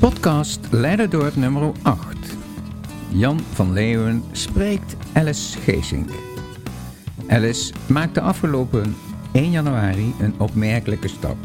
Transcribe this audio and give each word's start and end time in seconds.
Podcast 0.00 0.60
Leiderdorp 0.70 1.36
nummer 1.36 1.72
8. 1.82 2.16
Jan 3.08 3.40
van 3.52 3.72
Leeuwen 3.72 4.24
spreekt 4.32 4.96
Alice 5.12 5.58
Geesink. 5.58 6.08
Alice 7.28 7.72
maakte 7.86 8.20
afgelopen 8.20 8.96
1 9.32 9.50
januari 9.50 10.14
een 10.20 10.34
opmerkelijke 10.38 11.08
stap. 11.08 11.36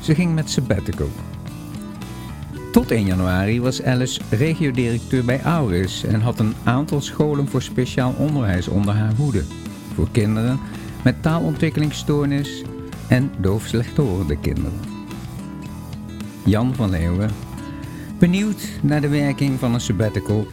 Ze 0.00 0.14
ging 0.14 0.34
met 0.34 0.50
sabbatical. 0.50 1.08
Tot 2.72 2.90
1 2.90 3.06
januari 3.06 3.60
was 3.60 3.82
Alice 3.82 4.20
regiodirecteur 4.30 5.24
bij 5.24 5.42
Auris 5.42 6.04
en 6.04 6.20
had 6.20 6.38
een 6.38 6.54
aantal 6.64 7.00
scholen 7.00 7.48
voor 7.48 7.62
speciaal 7.62 8.14
onderwijs 8.18 8.68
onder 8.68 8.94
haar 8.94 9.14
hoede. 9.14 9.44
Voor 9.94 10.08
kinderen 10.10 10.60
met 11.04 11.22
taalontwikkelingsstoornis 11.22 12.62
en 13.08 13.30
doofslechthorende 13.38 14.36
kinderen. 14.36 14.80
Jan 16.44 16.74
van 16.74 16.90
Leeuwen, 16.90 17.30
benieuwd 18.22 18.68
naar 18.82 19.00
de 19.00 19.08
werking 19.08 19.58
van 19.58 19.74
een 19.74 19.80
sabbatical, 19.80 20.46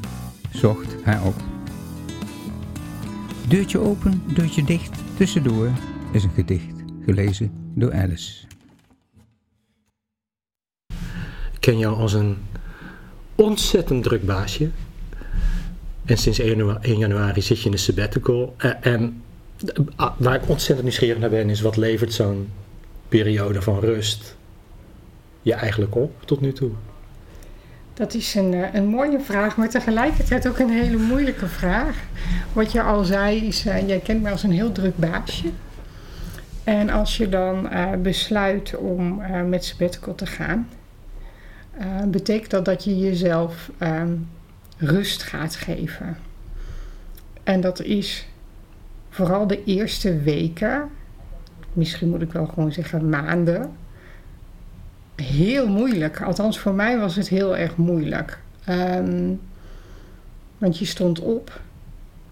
zocht 0.51 0.95
haar 1.03 1.25
op. 1.25 1.35
Deurtje 3.47 3.79
open, 3.79 4.23
deurtje 4.33 4.63
dicht, 4.63 4.99
tussendoor 5.17 5.69
is 6.11 6.23
een 6.23 6.29
gedicht 6.29 6.83
gelezen 7.05 7.51
door 7.75 7.93
Alice. 7.93 8.45
Ik 11.53 11.59
ken 11.59 11.77
jou 11.77 11.95
als 11.95 12.13
een 12.13 12.37
ontzettend 13.35 14.03
druk 14.03 14.25
baasje. 14.25 14.69
En 16.05 16.17
sinds 16.17 16.39
1 16.39 16.97
januari, 16.97 17.41
zit 17.41 17.59
je 17.59 17.65
in 17.65 17.71
de 17.71 17.77
sabbatical. 17.77 18.55
En 18.81 19.21
ah, 19.95 20.13
waar 20.17 20.35
ik 20.35 20.49
ontzettend 20.49 20.83
nieuwsgierig 20.83 21.19
naar 21.19 21.29
ben, 21.29 21.49
is 21.49 21.61
wat 21.61 21.77
levert 21.77 22.13
zo'n 22.13 22.49
periode 23.07 23.61
van 23.61 23.79
rust 23.79 24.35
je 25.41 25.53
eigenlijk 25.53 25.95
op 25.95 26.25
tot 26.25 26.41
nu 26.41 26.53
toe? 26.53 26.71
Dat 27.99 28.13
is 28.13 28.35
een, 28.35 28.53
eh, 28.53 28.73
een 28.73 28.87
mooie 28.87 29.19
vraag, 29.19 29.57
maar 29.57 29.69
tegelijkertijd 29.69 30.47
ook 30.47 30.59
een 30.59 30.69
hele 30.69 30.97
moeilijke 30.97 31.47
vraag. 31.47 31.97
Wat 32.53 32.71
je 32.71 32.81
al 32.81 33.03
zei, 33.03 33.47
is, 33.47 33.65
uh, 33.65 33.87
jij 33.87 33.99
kent 33.99 34.21
mij 34.21 34.31
als 34.31 34.43
een 34.43 34.51
heel 34.51 34.71
druk 34.71 34.97
baasje. 34.97 35.49
En 36.63 36.89
als 36.89 37.17
je 37.17 37.29
dan 37.29 37.69
uh, 37.73 37.91
besluit 38.01 38.75
om 38.77 39.21
uh, 39.21 39.43
met 39.43 39.65
sabbatical 39.65 40.15
te 40.15 40.25
gaan, 40.25 40.67
betekent 42.07 42.51
dat 42.51 42.65
dat 42.65 42.83
je 42.83 42.99
jezelf 42.99 43.71
um, 43.79 44.27
rust 44.77 45.23
gaat 45.23 45.55
geven. 45.55 46.17
En 47.43 47.61
dat 47.61 47.81
is 47.81 48.27
vooral 49.09 49.47
de 49.47 49.63
eerste 49.63 50.19
weken, 50.19 50.89
misschien 51.73 52.09
moet 52.09 52.21
ik 52.21 52.31
wel 52.31 52.45
gewoon 52.45 52.71
zeggen 52.71 53.09
maanden, 53.09 53.71
heel 55.19 55.67
moeilijk. 55.67 56.21
Althans, 56.21 56.59
voor 56.59 56.73
mij 56.73 56.99
was 56.99 57.15
het 57.15 57.29
heel 57.29 57.57
erg 57.57 57.75
moeilijk. 57.75 58.39
Um, 58.69 59.39
want 60.57 60.77
je 60.79 60.85
stond 60.85 61.19
op 61.19 61.61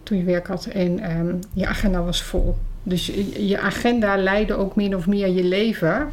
toen 0.03 0.17
je 0.17 0.23
werk 0.23 0.47
had 0.47 0.65
en 0.65 1.17
um, 1.17 1.39
je 1.53 1.67
agenda 1.67 2.01
was 2.01 2.23
vol. 2.23 2.57
Dus 2.83 3.05
je, 3.05 3.47
je, 3.47 3.59
agenda 3.59 4.17
leidde 4.17 4.53
ook 4.53 4.75
min 4.75 4.95
of 4.95 5.07
meer 5.07 5.29
je 5.29 5.43
leven. 5.43 6.09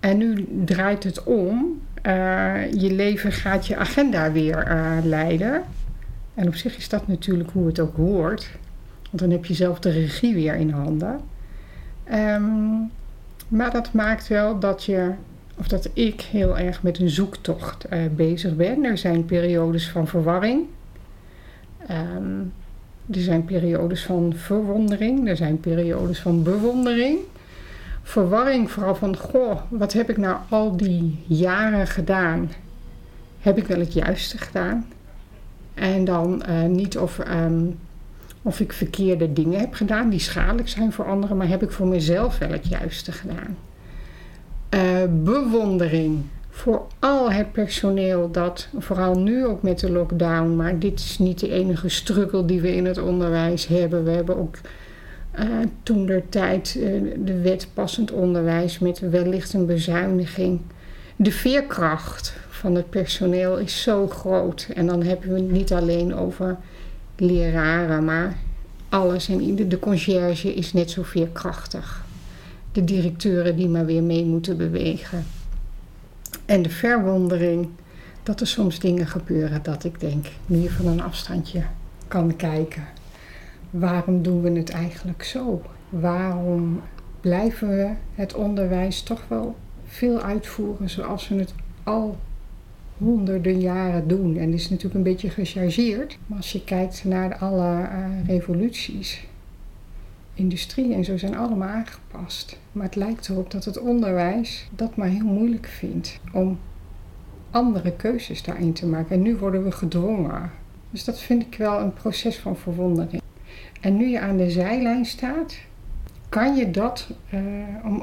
En 0.00 0.18
nu 0.18 0.48
draait 0.64 1.04
het 1.04 1.22
om. 1.22 1.80
Uh, 2.06 2.72
je 2.72 2.92
leven 2.92 3.32
gaat 3.32 3.66
je 3.66 3.76
agenda 3.76 4.32
weer 4.32 4.68
uh, 4.68 4.96
leiden. 5.04 5.62
En 6.34 6.46
op 6.46 6.54
zich 6.54 6.76
is 6.76 6.88
dat 6.88 7.08
natuurlijk 7.08 7.50
hoe 7.50 7.66
het 7.66 7.80
ook 7.80 7.96
hoort. 7.96 8.50
Want 9.02 9.22
dan 9.22 9.30
heb 9.30 9.44
je 9.44 9.54
zelf 9.54 9.78
de 9.78 9.90
regie 9.90 10.34
weer 10.34 10.54
in 10.54 10.70
handen. 10.70 11.20
Um, 12.12 12.90
maar 13.48 13.70
dat 13.70 13.92
maakt 13.92 14.28
wel 14.28 14.58
dat 14.58 14.84
je 14.84 15.10
of 15.60 15.68
dat 15.68 15.90
ik 15.92 16.20
heel 16.20 16.58
erg 16.58 16.82
met 16.82 16.98
een 16.98 17.10
zoektocht 17.10 17.86
uh, 17.92 17.98
bezig 18.16 18.56
ben. 18.56 18.84
Er 18.84 18.98
zijn 18.98 19.24
periodes 19.24 19.88
van 19.88 20.06
verwarring. 20.06 20.66
Um, 21.90 22.52
er 23.10 23.20
zijn 23.20 23.44
periodes 23.44 24.04
van 24.04 24.32
verwondering. 24.36 25.28
Er 25.28 25.36
zijn 25.36 25.60
periodes 25.60 26.20
van 26.20 26.42
bewondering. 26.42 27.18
Verwarring 28.02 28.70
vooral 28.70 28.94
van, 28.94 29.16
goh, 29.16 29.60
wat 29.68 29.92
heb 29.92 30.10
ik 30.10 30.16
nou 30.16 30.36
al 30.48 30.76
die 30.76 31.24
jaren 31.26 31.86
gedaan? 31.86 32.50
Heb 33.40 33.58
ik 33.58 33.66
wel 33.66 33.78
het 33.78 33.92
juiste 33.92 34.38
gedaan? 34.38 34.86
En 35.74 36.04
dan 36.04 36.42
uh, 36.48 36.64
niet 36.64 36.98
of, 36.98 37.18
um, 37.18 37.78
of 38.42 38.60
ik 38.60 38.72
verkeerde 38.72 39.32
dingen 39.32 39.60
heb 39.60 39.74
gedaan 39.74 40.08
die 40.08 40.18
schadelijk 40.18 40.68
zijn 40.68 40.92
voor 40.92 41.06
anderen, 41.06 41.36
maar 41.36 41.48
heb 41.48 41.62
ik 41.62 41.70
voor 41.70 41.86
mezelf 41.86 42.38
wel 42.38 42.50
het 42.50 42.68
juiste 42.68 43.12
gedaan? 43.12 43.56
Uh, 45.02 45.22
bewondering 45.22 46.22
voor 46.50 46.86
al 46.98 47.30
het 47.30 47.52
personeel 47.52 48.30
dat, 48.30 48.68
vooral 48.78 49.18
nu 49.18 49.46
ook 49.46 49.62
met 49.62 49.78
de 49.78 49.90
lockdown, 49.90 50.56
maar 50.56 50.78
dit 50.78 51.00
is 51.00 51.18
niet 51.18 51.40
de 51.40 51.50
enige 51.50 51.88
struggle 51.88 52.44
die 52.44 52.60
we 52.60 52.74
in 52.74 52.86
het 52.86 52.98
onderwijs 52.98 53.66
hebben. 53.66 54.04
We 54.04 54.10
hebben 54.10 54.36
ook 54.36 54.56
uh, 55.38 55.44
toen 55.82 56.06
der 56.06 56.28
tijd 56.28 56.74
uh, 56.78 57.12
de 57.24 57.40
wet 57.40 57.68
passend 57.74 58.10
onderwijs 58.10 58.78
met 58.78 58.98
wellicht 59.10 59.52
een 59.52 59.66
bezuiniging. 59.66 60.60
De 61.16 61.32
veerkracht 61.32 62.34
van 62.48 62.74
het 62.74 62.90
personeel 62.90 63.58
is 63.58 63.82
zo 63.82 64.08
groot. 64.08 64.68
En 64.74 64.86
dan 64.86 65.02
hebben 65.02 65.28
we 65.28 65.40
het 65.40 65.50
niet 65.50 65.72
alleen 65.72 66.14
over 66.14 66.56
leraren, 67.16 68.04
maar 68.04 68.36
alles. 68.88 69.28
En 69.28 69.68
de 69.68 69.78
conciërge 69.78 70.54
is 70.54 70.72
net 70.72 70.90
zo 70.90 71.02
veerkrachtig 71.02 72.08
de 72.72 72.84
directeuren 72.84 73.56
die 73.56 73.68
maar 73.68 73.86
weer 73.86 74.02
mee 74.02 74.24
moeten 74.24 74.56
bewegen. 74.56 75.24
En 76.46 76.62
de 76.62 76.70
verwondering 76.70 77.68
dat 78.22 78.40
er 78.40 78.46
soms 78.46 78.78
dingen 78.78 79.06
gebeuren 79.06 79.62
dat 79.62 79.84
ik 79.84 80.00
denk, 80.00 80.26
je 80.46 80.70
van 80.70 80.86
een 80.86 81.02
afstandje 81.02 81.62
kan 82.08 82.36
kijken. 82.36 82.84
Waarom 83.70 84.22
doen 84.22 84.42
we 84.42 84.50
het 84.50 84.70
eigenlijk 84.70 85.22
zo? 85.22 85.62
Waarom 85.88 86.80
blijven 87.20 87.68
we 87.68 87.90
het 88.14 88.34
onderwijs 88.34 89.02
toch 89.02 89.22
wel 89.28 89.56
veel 89.84 90.20
uitvoeren 90.20 90.90
zoals 90.90 91.28
we 91.28 91.34
het 91.34 91.54
al 91.82 92.18
honderden 92.98 93.60
jaren 93.60 94.08
doen? 94.08 94.36
En 94.36 94.52
is 94.52 94.68
natuurlijk 94.68 94.94
een 94.94 95.12
beetje 95.12 95.30
gechargeerd, 95.30 96.18
maar 96.26 96.36
als 96.36 96.52
je 96.52 96.64
kijkt 96.64 97.04
naar 97.04 97.36
alle 97.38 97.80
uh, 97.80 98.26
revoluties, 98.26 99.26
industrie 100.34 100.94
en 100.94 101.04
zo 101.04 101.16
zijn 101.16 101.36
allemaal 101.36 101.68
aangepast. 101.68 102.58
Maar 102.72 102.84
het 102.84 102.96
lijkt 102.96 103.28
erop 103.28 103.50
dat 103.50 103.64
het 103.64 103.78
onderwijs 103.78 104.68
dat 104.74 104.96
maar 104.96 105.08
heel 105.08 105.26
moeilijk 105.26 105.66
vindt 105.66 106.20
om 106.32 106.58
andere 107.50 107.92
keuzes 107.92 108.42
daarin 108.42 108.72
te 108.72 108.86
maken. 108.86 109.16
En 109.16 109.22
nu 109.22 109.36
worden 109.36 109.64
we 109.64 109.72
gedwongen. 109.72 110.50
Dus 110.90 111.04
dat 111.04 111.20
vind 111.20 111.42
ik 111.42 111.54
wel 111.54 111.80
een 111.80 111.92
proces 111.92 112.38
van 112.38 112.56
verwondering. 112.56 113.22
En 113.80 113.96
nu 113.96 114.08
je 114.08 114.20
aan 114.20 114.36
de 114.36 114.50
zijlijn 114.50 115.04
staat, 115.04 115.58
kan 116.28 116.56
je 116.56 116.70
dat, 116.70 117.08
uh, 117.34 117.40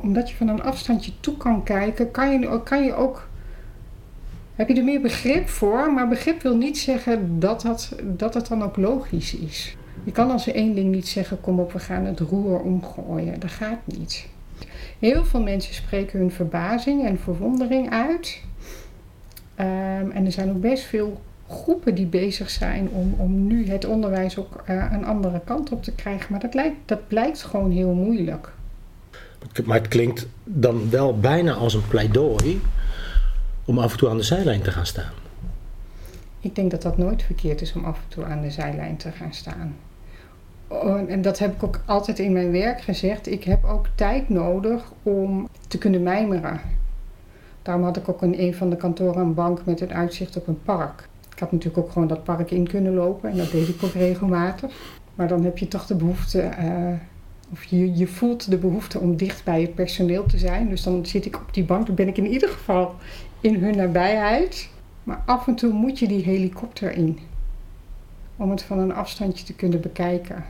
omdat 0.02 0.30
je 0.30 0.36
van 0.36 0.48
een 0.48 0.64
afstandje 0.64 1.12
toe 1.20 1.38
kan 1.38 1.64
kijken, 1.64 2.12
kan 2.12 2.40
je, 2.40 2.64
kan 2.64 2.84
je 2.84 2.94
ook. 2.94 3.28
Heb 4.56 4.68
je 4.68 4.76
er 4.76 4.84
meer 4.84 5.02
begrip 5.02 5.50
voor? 5.50 5.94
Maar 5.94 6.08
begrip 6.08 6.42
wil 6.42 6.58
niet 6.58 6.78
zeggen 6.78 7.40
dat, 7.40 7.62
dat, 7.62 7.96
dat 8.04 8.34
het 8.34 8.48
dan 8.48 8.64
ook 8.64 8.78
logisch 8.78 9.36
is. 9.36 9.78
Je 10.04 10.12
kan 10.12 10.32
als 10.32 10.46
eenling 10.46 10.92
niet 10.92 11.08
zeggen: 11.08 11.42
kom 11.42 11.60
op, 11.60 11.72
we 11.72 11.80
gaan 11.80 12.06
het 12.06 12.20
roer 12.20 12.60
omgooien. 12.60 13.40
Dat 13.40 13.52
gaat 13.52 13.80
niet. 13.86 14.28
Heel 15.00 15.26
veel 15.26 15.42
mensen 15.42 15.74
spreken 15.74 16.20
hun 16.20 16.32
verbazing 16.32 17.06
en 17.06 17.20
verwondering 17.20 17.90
uit. 17.90 18.42
Um, 19.60 20.12
en 20.12 20.26
er 20.26 20.32
zijn 20.32 20.50
ook 20.50 20.62
best 20.62 20.84
veel 20.84 21.22
groepen 21.48 21.96
die 21.96 22.06
bezig 22.06 22.50
zijn 22.50 22.90
om, 22.90 23.16
om 23.18 23.48
nu 23.48 23.70
het 23.70 23.86
onderwijs 23.86 24.38
ook 24.38 24.64
uh, 24.70 24.86
een 24.92 25.06
andere 25.06 25.42
kant 25.46 25.72
op 25.72 25.84
te 25.84 25.92
krijgen. 25.92 26.32
Maar 26.32 26.40
dat, 26.40 26.54
lijkt, 26.54 26.76
dat 26.86 27.08
blijkt 27.08 27.44
gewoon 27.44 27.72
heel 27.72 27.94
moeilijk. 27.94 28.52
Maar 29.66 29.78
het 29.78 29.88
klinkt 29.88 30.28
dan 30.44 30.90
wel 30.90 31.20
bijna 31.20 31.54
als 31.54 31.74
een 31.74 31.88
pleidooi 31.88 32.62
om 33.66 33.80
af 33.80 33.92
en 33.92 33.98
toe 33.98 34.10
aan 34.10 34.18
de 34.18 34.24
zijlijn 34.24 34.62
te 34.62 34.72
gaan 34.72 34.86
staan. 34.86 35.12
Ik 36.40 36.56
denk 36.56 36.72
dat 36.72 36.82
dat 36.82 36.98
nooit 36.98 37.24
verkeerd 37.24 37.62
is 37.62 37.74
om 37.74 37.86
af 37.86 37.98
en 37.98 38.08
toe 38.08 38.24
aan 38.24 38.42
de 38.42 38.52
zijlijn 38.52 38.98
te 38.98 39.12
gaan 39.12 39.34
staan. 39.34 39.76
Oh, 40.68 41.12
en 41.12 41.22
dat 41.22 41.40
heb 41.40 41.54
ik 41.54 41.64
ook 41.64 41.82
altijd 41.86 42.20
in 42.20 42.32
mijn 42.32 42.52
werk 42.52 42.82
gezegd. 42.82 43.32
Ik 43.32 43.44
heb 43.44 43.66
ook 43.66 43.88
tijd 43.96 44.30
nodig 44.30 44.92
om 45.04 45.50
te 45.68 45.78
kunnen 45.78 46.04
mijmeren. 46.04 46.62
Daarom 47.62 47.84
had 47.84 47.98
ik 47.98 48.10
ook 48.10 48.22
in 48.22 48.36
een 48.38 48.54
van 48.54 48.70
de 48.70 48.76
kantoren 48.76 49.22
een 49.22 49.34
bank 49.34 49.66
met 49.66 49.82
een 49.82 49.94
uitzicht 49.94 50.38
op 50.38 50.48
een 50.48 50.62
park. 50.64 51.08
Ik 51.32 51.40
had 51.40 51.52
natuurlijk 51.52 51.86
ook 51.86 51.92
gewoon 51.92 52.08
dat 52.08 52.24
park 52.24 52.52
in 52.52 52.68
kunnen 52.68 52.94
lopen 52.94 53.30
en 53.30 53.38
dat 53.38 53.52
deed 53.52 53.68
ik 53.68 53.84
ook 53.84 53.92
regelmatig. 53.92 54.72
Maar 55.16 55.28
dan 55.28 55.44
heb 55.44 55.58
je 55.58 55.68
toch 55.68 55.86
de 55.86 55.96
behoefte, 55.96 56.50
uh, 56.60 56.94
of 57.52 57.64
je, 57.64 57.98
je 57.98 58.08
voelt 58.08 58.50
de 58.50 58.58
behoefte 58.58 59.00
om 59.00 59.16
dicht 59.16 59.44
bij 59.44 59.62
het 59.62 59.76
personeel 59.76 60.26
te 60.26 60.38
zijn. 60.38 60.70
Dus 60.70 60.84
dan 60.84 61.06
zit 61.06 61.26
ik 61.26 61.36
op 61.36 61.54
die 61.54 61.64
bank, 61.64 61.86
dan 61.86 61.96
ben 61.96 62.08
ik 62.08 62.18
in 62.18 62.28
ieder 62.28 62.50
geval 62.50 62.96
in 63.42 63.56
hun 63.64 63.76
nabijheid. 63.76 64.70
Maar 65.04 65.22
af 65.26 65.48
en 65.48 65.56
toe 65.56 65.74
moet 65.74 66.00
je 66.00 66.08
die 66.08 66.24
helikopter 66.24 66.92
in. 66.92 67.20
Om 68.36 68.50
het 68.50 68.62
van 68.62 68.80
een 68.80 68.94
afstandje 68.94 69.46
te 69.46 69.54
kunnen 69.54 69.82
bekijken. 69.82 70.46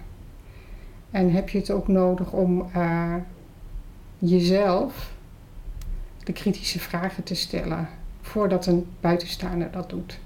En 1.18 1.32
heb 1.32 1.50
je 1.50 1.58
het 1.58 1.72
ook 1.72 1.88
nodig 1.88 2.32
om 2.32 2.70
uh, 2.76 3.14
jezelf 4.18 5.12
de 6.24 6.34
kritische 6.34 6.80
vragen 6.80 7.24
te 7.24 7.36
stellen. 7.36 7.90
voordat 8.22 8.66
een 8.66 8.86
buitenstaander 9.02 9.72
dat 9.72 9.90
doet. 9.90 10.20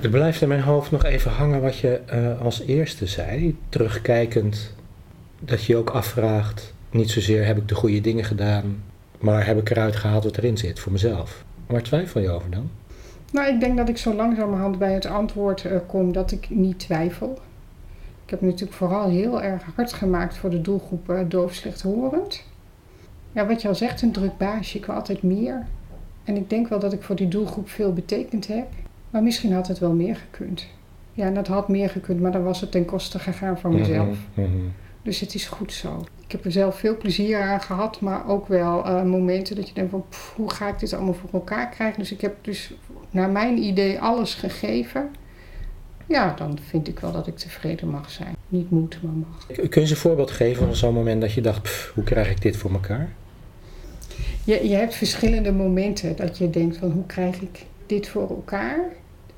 Er 0.00 0.10
blijft 0.10 0.42
in 0.42 0.48
mijn 0.48 0.60
hoofd 0.60 0.90
nog 0.90 1.04
even 1.04 1.30
hangen 1.30 1.60
wat 1.60 1.78
je 1.78 2.00
uh, 2.14 2.40
als 2.40 2.60
eerste 2.60 3.06
zei, 3.06 3.56
terugkijkend, 3.68 4.74
dat 5.40 5.64
je 5.64 5.76
ook 5.76 5.90
afvraagt, 5.90 6.74
niet 6.90 7.10
zozeer 7.10 7.46
heb 7.46 7.56
ik 7.56 7.68
de 7.68 7.74
goede 7.74 8.00
dingen 8.00 8.24
gedaan, 8.24 8.82
maar 9.18 9.46
heb 9.46 9.58
ik 9.58 9.70
eruit 9.70 9.96
gehaald 9.96 10.24
wat 10.24 10.36
erin 10.36 10.56
zit 10.56 10.80
voor 10.80 10.92
mezelf. 10.92 11.44
Waar 11.66 11.82
twijfel 11.82 12.20
je 12.20 12.30
over 12.30 12.50
dan? 12.50 12.70
Nou, 13.32 13.54
ik 13.54 13.60
denk 13.60 13.76
dat 13.76 13.88
ik 13.88 13.98
zo 13.98 14.14
langzamerhand 14.14 14.78
bij 14.78 14.92
het 14.92 15.06
antwoord 15.06 15.64
uh, 15.64 15.72
kom 15.86 16.12
dat 16.12 16.32
ik 16.32 16.50
niet 16.50 16.78
twijfel. 16.78 17.38
Ik 18.28 18.34
heb 18.34 18.42
natuurlijk 18.42 18.72
vooral 18.72 19.08
heel 19.08 19.42
erg 19.42 19.62
hard 19.74 19.92
gemaakt 19.92 20.36
voor 20.36 20.50
de 20.50 20.60
doelgroep 20.60 21.10
uh, 21.10 21.20
doof-slechthorend. 21.28 22.44
Ja, 23.32 23.46
wat 23.46 23.62
je 23.62 23.68
al 23.68 23.74
zegt, 23.74 24.02
een 24.02 24.12
druk 24.12 24.36
baasje, 24.36 24.78
ik 24.78 24.86
wil 24.86 24.94
altijd 24.94 25.22
meer. 25.22 25.66
En 26.24 26.36
ik 26.36 26.50
denk 26.50 26.68
wel 26.68 26.78
dat 26.78 26.92
ik 26.92 27.02
voor 27.02 27.16
die 27.16 27.28
doelgroep 27.28 27.68
veel 27.68 27.92
betekend 27.92 28.46
heb. 28.46 28.66
Maar 29.10 29.22
misschien 29.22 29.52
had 29.52 29.68
het 29.68 29.78
wel 29.78 29.92
meer 29.92 30.16
gekund. 30.16 30.66
Ja, 31.12 31.26
en 31.26 31.34
dat 31.34 31.46
had 31.46 31.68
meer 31.68 31.90
gekund, 31.90 32.20
maar 32.20 32.32
dan 32.32 32.42
was 32.42 32.60
het 32.60 32.70
ten 32.70 32.84
koste 32.84 33.18
gegaan 33.18 33.58
van 33.58 33.74
mezelf. 33.74 34.16
Mm 34.34 34.44
-hmm. 34.44 34.72
Dus 35.02 35.20
het 35.20 35.34
is 35.34 35.46
goed 35.46 35.72
zo. 35.72 36.04
Ik 36.24 36.32
heb 36.32 36.44
er 36.44 36.52
zelf 36.52 36.78
veel 36.78 36.96
plezier 36.96 37.40
aan 37.40 37.60
gehad, 37.60 38.00
maar 38.00 38.28
ook 38.28 38.48
wel 38.48 38.86
uh, 38.86 39.02
momenten 39.02 39.56
dat 39.56 39.68
je 39.68 39.74
denkt 39.74 39.90
van 39.90 40.04
pff, 40.08 40.34
hoe 40.36 40.50
ga 40.50 40.68
ik 40.68 40.78
dit 40.78 40.92
allemaal 40.92 41.14
voor 41.14 41.30
elkaar 41.32 41.68
krijgen. 41.68 41.98
Dus 41.98 42.12
ik 42.12 42.20
heb 42.20 42.36
dus 42.40 42.74
naar 43.10 43.30
mijn 43.30 43.58
idee 43.58 44.00
alles 44.00 44.34
gegeven. 44.34 45.10
Ja, 46.08 46.34
dan 46.36 46.58
vind 46.68 46.88
ik 46.88 46.98
wel 46.98 47.12
dat 47.12 47.26
ik 47.26 47.36
tevreden 47.36 47.88
mag 47.88 48.10
zijn. 48.10 48.36
Niet 48.48 48.70
moet, 48.70 48.98
maar 49.02 49.12
mag. 49.12 49.46
Kun 49.46 49.68
je 49.70 49.80
eens 49.80 49.90
een 49.90 49.96
voorbeeld 49.96 50.30
geven 50.30 50.66
van 50.66 50.76
zo'n 50.76 50.94
moment 50.94 51.20
dat 51.20 51.32
je 51.32 51.40
dacht, 51.40 51.62
pff, 51.62 51.92
hoe 51.94 52.04
krijg 52.04 52.30
ik 52.30 52.42
dit 52.42 52.56
voor 52.56 52.72
elkaar? 52.72 53.12
Je, 54.44 54.68
je 54.68 54.74
hebt 54.74 54.94
verschillende 54.94 55.52
momenten 55.52 56.16
dat 56.16 56.38
je 56.38 56.50
denkt 56.50 56.76
van 56.76 56.90
hoe 56.90 57.06
krijg 57.06 57.40
ik 57.40 57.64
dit 57.86 58.08
voor 58.08 58.28
elkaar? 58.28 58.78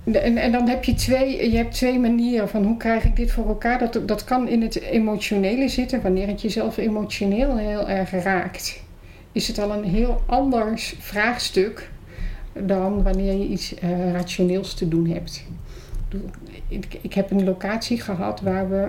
En, 0.04 0.36
en 0.36 0.52
dan 0.52 0.68
heb 0.68 0.84
je 0.84 0.94
twee, 0.94 1.50
je 1.50 1.56
hebt 1.56 1.74
twee 1.74 1.98
manieren 1.98 2.48
van 2.48 2.64
hoe 2.64 2.76
krijg 2.76 3.04
ik 3.04 3.16
dit 3.16 3.30
voor 3.30 3.46
elkaar. 3.48 3.78
Dat, 3.78 4.08
dat 4.08 4.24
kan 4.24 4.48
in 4.48 4.62
het 4.62 4.80
emotionele 4.80 5.68
zitten, 5.68 6.02
wanneer 6.02 6.26
het 6.26 6.42
jezelf 6.42 6.76
emotioneel 6.76 7.56
heel 7.56 7.88
erg 7.88 8.10
raakt. 8.10 8.82
Is 9.32 9.48
het 9.48 9.58
al 9.58 9.70
een 9.70 9.84
heel 9.84 10.22
anders 10.26 10.94
vraagstuk 10.98 11.90
dan 12.52 13.02
wanneer 13.02 13.32
je 13.32 13.46
iets 13.46 13.74
uh, 13.74 14.12
rationeels 14.12 14.74
te 14.74 14.88
doen 14.88 15.08
hebt. 15.08 15.44
Ik, 16.68 16.98
ik 17.00 17.14
heb 17.14 17.30
een 17.30 17.44
locatie 17.44 18.00
gehad 18.00 18.40
waar 18.40 18.70
we 18.70 18.88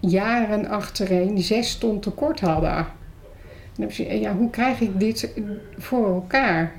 jaren 0.00 0.68
achtereen 0.68 1.38
zes 1.38 1.76
ton 1.76 2.00
tekort 2.00 2.40
hadden. 2.40 2.86
En 3.78 4.20
ja, 4.20 4.34
hoe 4.36 4.50
krijg 4.50 4.80
ik 4.80 5.00
dit 5.00 5.30
voor 5.78 6.06
elkaar? 6.06 6.72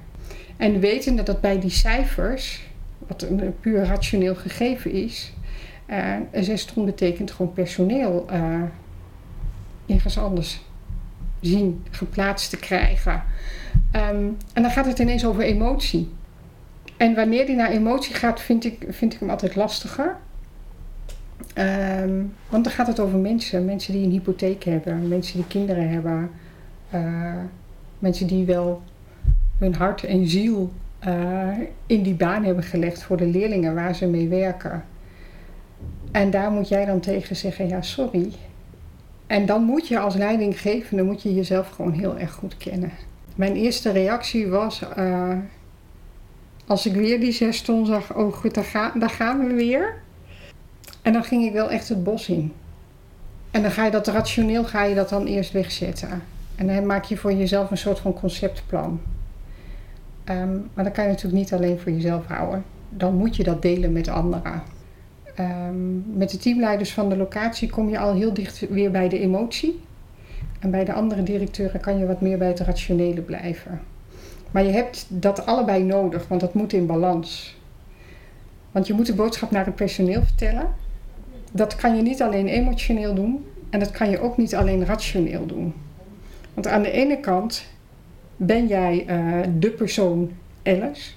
En 0.57 0.79
weten 0.79 1.25
dat 1.25 1.41
bij 1.41 1.59
die 1.59 1.69
cijfers, 1.69 2.61
wat 2.97 3.21
een 3.21 3.55
puur 3.59 3.83
rationeel 3.83 4.35
gegeven 4.35 4.91
is, 4.91 5.33
uh, 5.87 6.15
zes 6.33 6.65
ton 6.65 6.85
betekent 6.85 7.31
gewoon 7.31 7.53
personeel 7.53 8.25
uh, 8.31 8.61
ergens 9.85 10.17
anders 10.17 10.61
zien, 11.39 11.83
geplaatst 11.89 12.49
te 12.49 12.57
krijgen. 12.57 13.23
Um, 13.95 14.37
en 14.53 14.61
dan 14.61 14.71
gaat 14.71 14.85
het 14.85 14.99
ineens 14.99 15.25
over 15.25 15.43
emotie. 15.43 16.09
En 17.01 17.15
wanneer 17.15 17.45
die 17.45 17.55
naar 17.55 17.69
emotie 17.69 18.15
gaat, 18.15 18.41
vind 18.41 18.65
ik, 18.65 18.85
vind 18.89 19.13
ik 19.13 19.19
hem 19.19 19.29
altijd 19.29 19.55
lastiger. 19.55 20.15
Um, 21.57 22.33
want 22.49 22.63
dan 22.63 22.73
gaat 22.73 22.87
het 22.87 22.99
over 22.99 23.17
mensen. 23.17 23.65
Mensen 23.65 23.93
die 23.93 24.03
een 24.03 24.11
hypotheek 24.11 24.63
hebben, 24.63 25.07
mensen 25.07 25.35
die 25.35 25.47
kinderen 25.47 25.89
hebben, 25.89 26.31
uh, 26.93 27.33
mensen 27.99 28.27
die 28.27 28.45
wel 28.45 28.81
hun 29.57 29.75
hart 29.75 30.03
en 30.03 30.27
ziel 30.27 30.71
uh, 31.07 31.47
in 31.85 32.03
die 32.03 32.13
baan 32.13 32.43
hebben 32.43 32.63
gelegd 32.63 33.03
voor 33.03 33.17
de 33.17 33.25
leerlingen 33.25 33.75
waar 33.75 33.95
ze 33.95 34.07
mee 34.07 34.27
werken. 34.27 34.83
En 36.11 36.29
daar 36.29 36.51
moet 36.51 36.67
jij 36.67 36.85
dan 36.85 36.99
tegen 36.99 37.35
zeggen: 37.35 37.67
ja, 37.67 37.81
sorry. 37.81 38.31
En 39.27 39.45
dan 39.45 39.63
moet 39.63 39.87
je 39.87 39.99
als 39.99 40.15
leidinggevende 40.15 41.03
moet 41.03 41.21
je 41.21 41.33
jezelf 41.33 41.69
gewoon 41.69 41.93
heel 41.93 42.17
erg 42.17 42.31
goed 42.31 42.57
kennen. 42.57 42.91
Mijn 43.35 43.55
eerste 43.55 43.91
reactie 43.91 44.47
was, 44.47 44.83
uh, 44.97 45.37
als 46.71 46.85
ik 46.85 46.93
weer 46.93 47.19
die 47.19 47.31
zes 47.31 47.61
ton 47.61 47.85
zag, 47.85 48.15
oh 48.15 48.33
goed, 48.33 48.53
daar, 48.53 48.63
ga, 48.63 48.91
daar 48.95 49.09
gaan 49.09 49.47
we 49.47 49.53
weer. 49.53 49.93
En 51.01 51.13
dan 51.13 51.23
ging 51.23 51.45
ik 51.45 51.53
wel 51.53 51.71
echt 51.71 51.89
het 51.89 52.03
bos 52.03 52.29
in. 52.29 52.53
En 53.51 53.61
dan 53.61 53.71
ga 53.71 53.85
je 53.85 53.91
dat 53.91 54.07
rationeel 54.07 54.63
ga 54.63 54.83
je 54.83 54.95
dat 54.95 55.09
dan 55.09 55.25
eerst 55.25 55.51
wegzetten. 55.51 56.23
En 56.55 56.67
dan 56.67 56.85
maak 56.85 57.03
je 57.03 57.17
voor 57.17 57.33
jezelf 57.33 57.71
een 57.71 57.77
soort 57.77 57.99
van 57.99 58.13
conceptplan. 58.13 59.01
Um, 60.25 60.69
maar 60.73 60.83
dat 60.83 60.93
kan 60.93 61.03
je 61.03 61.09
natuurlijk 61.09 61.37
niet 61.37 61.53
alleen 61.53 61.79
voor 61.79 61.91
jezelf 61.91 62.25
houden. 62.25 62.63
Dan 62.89 63.15
moet 63.15 63.35
je 63.35 63.43
dat 63.43 63.61
delen 63.61 63.91
met 63.91 64.07
anderen. 64.07 64.63
Um, 65.39 66.03
met 66.13 66.29
de 66.29 66.37
teamleiders 66.37 66.93
van 66.93 67.09
de 67.09 67.17
locatie 67.17 67.69
kom 67.69 67.89
je 67.89 67.99
al 67.99 68.13
heel 68.13 68.33
dicht 68.33 68.69
weer 68.69 68.91
bij 68.91 69.09
de 69.09 69.19
emotie. 69.19 69.81
En 70.59 70.71
bij 70.71 70.85
de 70.85 70.93
andere 70.93 71.23
directeuren 71.23 71.79
kan 71.79 71.97
je 71.97 72.05
wat 72.05 72.21
meer 72.21 72.37
bij 72.37 72.47
het 72.47 72.59
rationele 72.59 73.21
blijven. 73.21 73.81
Maar 74.51 74.63
je 74.63 74.71
hebt 74.71 75.05
dat 75.09 75.45
allebei 75.45 75.83
nodig, 75.83 76.27
want 76.27 76.41
dat 76.41 76.53
moet 76.53 76.73
in 76.73 76.85
balans. 76.85 77.57
Want 78.71 78.87
je 78.87 78.93
moet 78.93 79.05
de 79.05 79.15
boodschap 79.15 79.51
naar 79.51 79.65
het 79.65 79.75
personeel 79.75 80.23
vertellen. 80.23 80.73
Dat 81.51 81.75
kan 81.75 81.95
je 81.95 82.01
niet 82.01 82.21
alleen 82.21 82.47
emotioneel 82.47 83.13
doen 83.13 83.45
en 83.69 83.79
dat 83.79 83.91
kan 83.91 84.09
je 84.09 84.19
ook 84.19 84.37
niet 84.37 84.55
alleen 84.55 84.85
rationeel 84.85 85.45
doen. 85.45 85.73
Want 86.53 86.67
aan 86.67 86.81
de 86.81 86.91
ene 86.91 87.19
kant 87.19 87.65
ben 88.35 88.67
jij 88.67 89.05
uh, 89.09 89.47
de 89.59 89.69
persoon 89.69 90.31
Alice. 90.63 91.11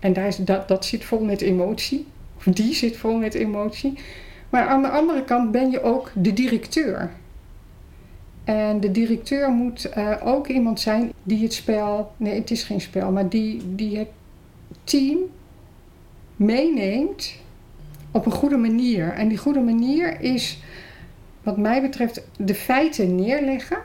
En 0.00 0.12
daar 0.12 0.26
is, 0.26 0.36
dat, 0.36 0.68
dat 0.68 0.84
zit 0.84 1.04
vol 1.04 1.24
met 1.24 1.40
emotie. 1.40 2.06
Of 2.36 2.44
die 2.44 2.74
zit 2.74 2.96
vol 2.96 3.16
met 3.16 3.34
emotie. 3.34 3.98
Maar 4.50 4.66
aan 4.66 4.82
de 4.82 4.88
andere 4.88 5.24
kant 5.24 5.50
ben 5.50 5.70
je 5.70 5.82
ook 5.82 6.12
de 6.14 6.32
directeur. 6.32 7.10
En 8.44 8.80
de 8.80 8.90
directeur 8.90 9.50
moet 9.50 9.90
uh, 9.96 10.16
ook 10.24 10.46
iemand 10.46 10.80
zijn 10.80 11.12
die 11.22 11.42
het 11.42 11.52
spel, 11.52 12.12
nee 12.16 12.38
het 12.38 12.50
is 12.50 12.62
geen 12.62 12.80
spel, 12.80 13.12
maar 13.12 13.28
die, 13.28 13.74
die 13.74 13.98
het 13.98 14.08
team 14.84 15.18
meeneemt 16.36 17.34
op 18.10 18.26
een 18.26 18.32
goede 18.32 18.56
manier. 18.56 19.12
En 19.12 19.28
die 19.28 19.38
goede 19.38 19.60
manier 19.60 20.20
is, 20.20 20.62
wat 21.42 21.56
mij 21.56 21.82
betreft, 21.82 22.26
de 22.36 22.54
feiten 22.54 23.14
neerleggen. 23.14 23.78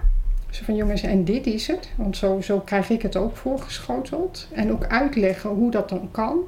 Zo 0.49 0.63
van 0.63 0.75
jongens, 0.75 1.01
en 1.01 1.23
dit 1.23 1.47
is 1.47 1.67
het. 1.67 1.89
Want 1.95 2.17
zo, 2.17 2.41
zo 2.41 2.59
krijg 2.59 2.89
ik 2.89 3.01
het 3.01 3.15
ook 3.15 3.35
voorgeschoteld. 3.35 4.47
En 4.51 4.71
ook 4.71 4.85
uitleggen 4.85 5.49
hoe 5.49 5.71
dat 5.71 5.89
dan 5.89 6.09
kan. 6.11 6.39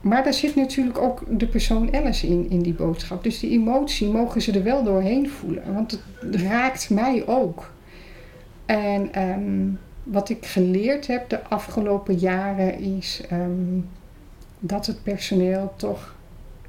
Maar 0.00 0.24
daar 0.24 0.34
zit 0.34 0.56
natuurlijk 0.56 0.98
ook 0.98 1.22
de 1.28 1.46
persoon 1.46 1.94
Alice 1.94 2.26
in, 2.26 2.50
in 2.50 2.62
die 2.62 2.74
boodschap. 2.74 3.22
Dus 3.22 3.38
die 3.38 3.50
emotie 3.50 4.08
mogen 4.08 4.42
ze 4.42 4.52
er 4.52 4.62
wel 4.62 4.82
doorheen 4.82 5.30
voelen. 5.30 5.74
Want 5.74 5.90
het 6.20 6.34
raakt 6.34 6.90
mij 6.90 7.26
ook. 7.26 7.70
En 8.66 9.22
um, 9.22 9.78
wat 10.02 10.28
ik 10.28 10.46
geleerd 10.46 11.06
heb 11.06 11.28
de 11.28 11.44
afgelopen 11.44 12.14
jaren 12.14 12.78
is 12.78 13.22
um, 13.32 13.88
dat 14.58 14.86
het 14.86 15.02
personeel 15.02 15.72
toch 15.76 16.14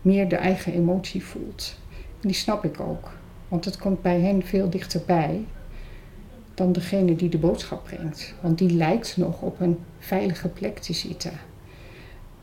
meer 0.01 0.29
de 0.29 0.35
eigen 0.35 0.73
emotie 0.73 1.23
voelt. 1.23 1.75
En 2.21 2.27
die 2.27 2.37
snap 2.37 2.65
ik 2.65 2.79
ook. 2.79 3.11
Want 3.47 3.65
het 3.65 3.77
komt 3.77 4.01
bij 4.01 4.19
hen 4.19 4.45
veel 4.45 4.69
dichterbij 4.69 5.45
dan 6.53 6.71
degene 6.71 7.15
die 7.15 7.29
de 7.29 7.37
boodschap 7.37 7.83
brengt. 7.83 8.33
Want 8.41 8.57
die 8.57 8.73
lijkt 8.73 9.17
nog 9.17 9.41
op 9.41 9.59
een 9.59 9.79
veilige 9.99 10.47
plek 10.47 10.77
te 10.77 10.93
zitten. 10.93 11.31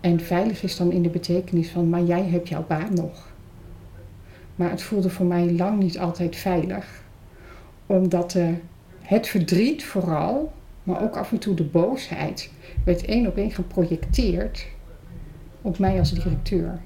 En 0.00 0.20
veilig 0.20 0.62
is 0.62 0.76
dan 0.76 0.92
in 0.92 1.02
de 1.02 1.08
betekenis 1.08 1.70
van, 1.70 1.88
maar 1.88 2.02
jij 2.02 2.24
hebt 2.24 2.48
jouw 2.48 2.66
baan 2.66 2.94
nog. 2.94 3.32
Maar 4.54 4.70
het 4.70 4.82
voelde 4.82 5.10
voor 5.10 5.26
mij 5.26 5.52
lang 5.52 5.82
niet 5.82 5.98
altijd 5.98 6.36
veilig. 6.36 7.02
Omdat 7.86 8.34
uh, 8.34 8.48
het 9.00 9.28
verdriet 9.28 9.84
vooral, 9.84 10.52
maar 10.82 11.02
ook 11.02 11.16
af 11.16 11.32
en 11.32 11.38
toe 11.38 11.54
de 11.54 11.64
boosheid, 11.64 12.50
werd 12.84 13.04
één 13.04 13.26
op 13.26 13.36
één 13.36 13.50
geprojecteerd 13.50 14.66
op 15.62 15.78
mij 15.78 15.98
als 15.98 16.12
directeur. 16.12 16.80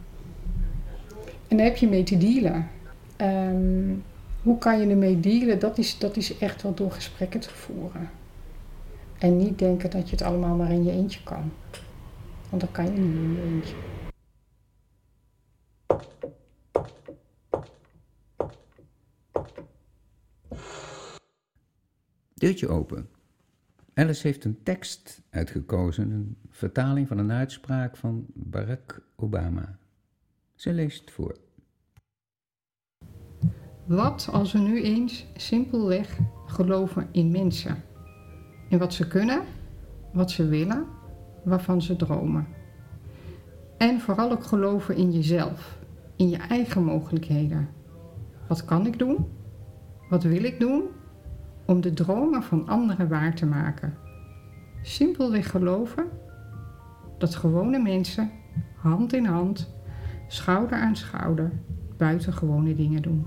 En 1.48 1.56
daar 1.56 1.66
heb 1.66 1.76
je 1.76 1.88
mee 1.88 2.02
te 2.02 2.18
dealen. 2.18 2.68
Um, 3.16 4.02
hoe 4.42 4.58
kan 4.58 4.80
je 4.80 4.86
ermee 4.86 5.20
dealen? 5.20 5.58
Dat 5.58 5.78
is, 5.78 5.98
dat 5.98 6.16
is 6.16 6.38
echt 6.38 6.62
wel 6.62 6.74
door 6.74 6.90
gesprekken 6.90 7.40
te 7.40 7.50
voeren. 7.50 8.10
En 9.18 9.36
niet 9.36 9.58
denken 9.58 9.90
dat 9.90 10.04
je 10.08 10.16
het 10.16 10.24
allemaal 10.24 10.56
maar 10.56 10.70
in 10.70 10.84
je 10.84 10.90
eentje 10.90 11.20
kan. 11.24 11.52
Want 12.52 12.64
dat 12.64 12.72
kan 12.72 12.84
je 12.84 12.90
niet 12.90 13.14
in 13.14 13.32
je 13.32 13.42
eentje. 13.42 13.76
Deurtje 22.34 22.68
open. 22.68 23.08
Alice 23.94 24.26
heeft 24.26 24.44
een 24.44 24.62
tekst 24.62 25.22
uitgekozen, 25.30 26.10
een 26.10 26.36
vertaling 26.50 27.08
van 27.08 27.18
een 27.18 27.32
uitspraak 27.32 27.96
van 27.96 28.26
Barack 28.34 29.02
Obama. 29.16 29.78
Ze 30.54 30.72
leest 30.72 31.10
voor. 31.10 31.36
Wat 33.86 34.28
als 34.32 34.52
we 34.52 34.58
nu 34.58 34.82
eens 34.82 35.26
simpelweg 35.36 36.18
geloven 36.46 37.08
in 37.12 37.30
mensen? 37.30 37.82
In 38.68 38.78
wat 38.78 38.94
ze 38.94 39.08
kunnen, 39.08 39.44
wat 40.12 40.30
ze 40.30 40.48
willen 40.48 41.00
waarvan 41.44 41.82
ze 41.82 41.96
dromen. 41.96 42.46
En 43.78 44.00
vooral 44.00 44.30
ook 44.30 44.44
geloven 44.44 44.96
in 44.96 45.12
jezelf, 45.12 45.78
in 46.16 46.28
je 46.28 46.36
eigen 46.36 46.84
mogelijkheden. 46.84 47.68
Wat 48.48 48.64
kan 48.64 48.86
ik 48.86 48.98
doen? 48.98 49.26
Wat 50.08 50.22
wil 50.22 50.44
ik 50.44 50.60
doen? 50.60 50.82
Om 51.66 51.80
de 51.80 51.92
dromen 51.92 52.42
van 52.42 52.68
anderen 52.68 53.08
waar 53.08 53.34
te 53.34 53.46
maken. 53.46 53.96
Simpelweg 54.82 55.50
geloven 55.50 56.08
dat 57.18 57.34
gewone 57.34 57.78
mensen 57.78 58.30
hand 58.76 59.12
in 59.12 59.24
hand, 59.24 59.74
schouder 60.28 60.78
aan 60.78 60.96
schouder, 60.96 61.52
buitengewone 61.96 62.74
dingen 62.74 63.02
doen. 63.02 63.26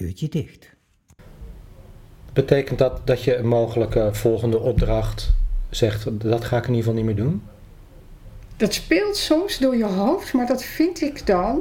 Deurtje 0.00 0.28
dicht. 0.28 0.74
Betekent 2.32 2.78
dat 2.78 3.06
dat 3.06 3.22
je 3.22 3.36
een 3.36 3.48
mogelijke 3.48 4.08
volgende 4.12 4.58
opdracht 4.58 5.34
zegt, 5.70 6.20
dat 6.20 6.44
ga 6.44 6.56
ik 6.56 6.62
in 6.62 6.74
ieder 6.74 6.84
geval 6.84 6.94
niet 6.94 7.04
meer 7.04 7.24
doen? 7.24 7.42
Dat 8.56 8.74
speelt 8.74 9.16
soms 9.16 9.58
door 9.58 9.76
je 9.76 9.84
hoofd, 9.84 10.32
maar 10.32 10.46
dat 10.46 10.64
vind 10.64 11.02
ik 11.02 11.26
dan 11.26 11.60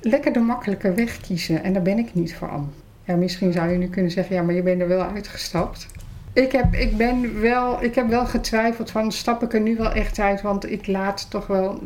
lekker 0.00 0.32
de 0.32 0.38
makkelijke 0.38 0.92
weg 0.92 1.20
kiezen. 1.20 1.62
En 1.62 1.72
daar 1.72 1.82
ben 1.82 1.98
ik 1.98 2.14
niet 2.14 2.34
van. 2.34 2.72
Ja, 3.04 3.16
misschien 3.16 3.52
zou 3.52 3.70
je 3.70 3.78
nu 3.78 3.88
kunnen 3.88 4.10
zeggen, 4.10 4.34
ja, 4.34 4.42
maar 4.42 4.54
je 4.54 4.62
bent 4.62 4.80
er 4.80 4.88
wel 4.88 5.02
uitgestapt. 5.02 5.86
Ik 6.32 6.52
heb, 6.52 6.74
ik 6.74 6.96
ben 6.96 7.40
wel, 7.40 7.82
ik 7.82 7.94
heb 7.94 8.08
wel 8.08 8.26
getwijfeld 8.26 8.90
van, 8.90 9.12
stap 9.12 9.42
ik 9.42 9.54
er 9.54 9.60
nu 9.60 9.76
wel 9.76 9.92
echt 9.92 10.18
uit? 10.18 10.42
Want 10.42 10.70
ik 10.70 10.86
laat 10.86 11.30
toch 11.30 11.46
wel 11.46 11.82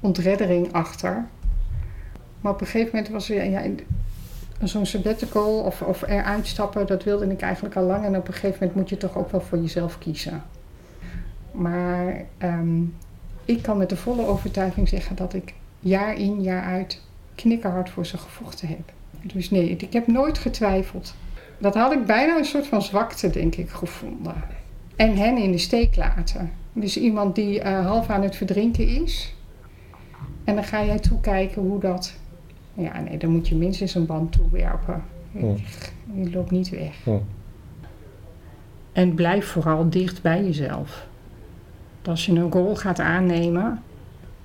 ontreddering 0.00 0.72
achter. 0.72 1.26
Maar 2.40 2.52
op 2.52 2.60
een 2.60 2.66
gegeven 2.66 2.90
moment 2.92 3.12
was 3.12 3.30
er, 3.30 3.44
ja, 3.44 3.62
zo'n 4.62 4.86
sabbatical 4.86 5.58
of, 5.58 5.82
of 5.82 6.02
eruit 6.02 6.46
stappen, 6.46 6.86
dat 6.86 7.04
wilde 7.04 7.26
ik 7.26 7.40
eigenlijk 7.40 7.76
al 7.76 7.82
lang. 7.82 8.04
En 8.04 8.16
op 8.16 8.28
een 8.28 8.34
gegeven 8.34 8.58
moment 8.58 8.74
moet 8.74 8.88
je 8.88 8.96
toch 8.96 9.16
ook 9.16 9.30
wel 9.30 9.40
voor 9.40 9.58
jezelf 9.58 9.98
kiezen. 9.98 10.42
Maar 11.50 12.24
ehm, 12.38 12.82
ik 13.44 13.62
kan 13.62 13.76
met 13.76 13.88
de 13.88 13.96
volle 13.96 14.26
overtuiging 14.26 14.88
zeggen 14.88 15.16
dat 15.16 15.34
ik 15.34 15.54
jaar 15.80 16.14
in, 16.14 16.42
jaar 16.42 16.62
uit 16.62 17.00
knikkerhard 17.34 17.90
voor 17.90 18.06
ze 18.06 18.18
gevochten 18.18 18.68
heb. 18.68 18.92
Dus 19.22 19.50
nee, 19.50 19.70
ik 19.70 19.92
heb 19.92 20.06
nooit 20.06 20.38
getwijfeld. 20.38 21.14
Dat 21.58 21.74
had 21.74 21.92
ik 21.92 22.06
bijna 22.06 22.36
een 22.36 22.44
soort 22.44 22.66
van 22.66 22.82
zwakte, 22.82 23.30
denk 23.30 23.54
ik, 23.54 23.70
gevonden. 23.70 24.44
En 24.96 25.16
hen 25.16 25.36
in 25.36 25.52
de 25.52 25.58
steek 25.58 25.96
laten. 25.96 26.52
Dus 26.72 26.96
iemand 26.96 27.34
die 27.34 27.60
uh, 27.60 27.86
half 27.86 28.10
aan 28.10 28.22
het 28.22 28.36
verdrinken 28.36 28.88
is. 29.02 29.34
En 30.44 30.54
dan 30.54 30.64
ga 30.64 30.84
jij 30.84 30.98
toekijken 30.98 31.62
hoe 31.62 31.80
dat. 31.80 32.14
Ja, 32.78 33.00
nee, 33.00 33.18
dan 33.18 33.30
moet 33.30 33.48
je 33.48 33.54
minstens 33.54 33.94
een 33.94 34.06
band 34.06 34.32
toewerpen. 34.32 35.02
Oh. 35.32 35.58
Je 36.14 36.30
loopt 36.30 36.50
niet 36.50 36.68
weg. 36.68 36.96
En 38.92 39.14
blijf 39.14 39.46
vooral 39.46 39.90
dicht 39.90 40.22
bij 40.22 40.44
jezelf. 40.44 41.06
Als 42.04 42.26
je 42.26 42.32
een 42.32 42.52
rol 42.52 42.76
gaat 42.76 43.00
aannemen, 43.00 43.82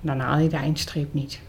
dan 0.00 0.20
haal 0.20 0.38
je 0.38 0.48
de 0.48 0.56
eindstreep 0.56 1.14
niet. 1.14 1.40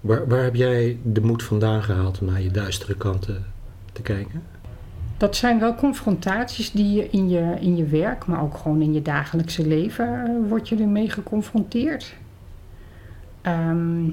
Waar, 0.00 0.28
waar 0.28 0.42
heb 0.42 0.54
jij 0.54 0.98
de 1.02 1.20
moed 1.20 1.42
vandaan 1.42 1.82
gehaald 1.82 2.20
om 2.20 2.26
naar 2.26 2.42
je 2.42 2.50
duistere 2.50 2.96
kanten 2.96 3.44
te 3.92 4.02
kijken? 4.02 4.42
Dat 5.16 5.36
zijn 5.36 5.58
wel 5.58 5.74
confrontaties 5.74 6.70
die 6.70 6.92
je 6.92 7.08
in 7.10 7.28
je, 7.28 7.56
in 7.60 7.76
je 7.76 7.84
werk, 7.84 8.26
maar 8.26 8.42
ook 8.42 8.56
gewoon 8.56 8.82
in 8.82 8.92
je 8.92 9.02
dagelijkse 9.02 9.66
leven, 9.66 10.24
uh, 10.26 10.48
word 10.48 10.68
je 10.68 10.76
ermee 10.76 11.10
geconfronteerd. 11.10 12.14
Ehm, 13.40 14.04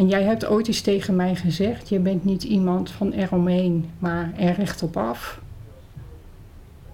en 0.00 0.08
jij 0.08 0.22
hebt 0.22 0.46
ooit 0.46 0.66
eens 0.66 0.80
tegen 0.80 1.16
mij 1.16 1.34
gezegd: 1.34 1.88
je 1.88 1.98
bent 1.98 2.24
niet 2.24 2.42
iemand 2.42 2.90
van 2.90 3.12
eromheen, 3.12 3.90
maar 3.98 4.32
er 4.36 4.54
recht 4.54 4.82
op 4.82 4.96
af. 4.96 5.40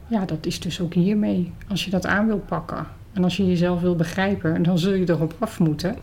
Ja, 0.06 0.24
dat 0.24 0.46
is 0.46 0.60
dus 0.60 0.80
ook 0.80 0.94
hiermee. 0.94 1.52
Als 1.68 1.84
je 1.84 1.90
dat 1.90 2.06
aan 2.06 2.26
wil 2.26 2.38
pakken 2.38 2.86
en 3.12 3.24
als 3.24 3.36
je 3.36 3.46
jezelf 3.46 3.80
wil 3.80 3.96
begrijpen, 3.96 4.62
dan 4.62 4.78
zul 4.78 4.92
je 4.92 5.08
erop 5.08 5.34
af 5.38 5.58
moeten. 5.58 5.96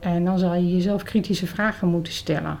En 0.00 0.24
dan 0.24 0.38
zal 0.38 0.54
je 0.54 0.72
jezelf 0.72 1.02
kritische 1.02 1.46
vragen 1.46 1.88
moeten 1.88 2.12
stellen. 2.12 2.58